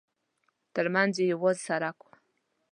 ترمنځ 0.73 1.13
یې 1.21 1.25
یوازې 1.33 1.61
سړک 1.67 1.97
و. 2.01 2.05